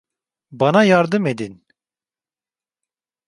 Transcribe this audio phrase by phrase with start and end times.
[0.51, 1.65] Bana yardım edin!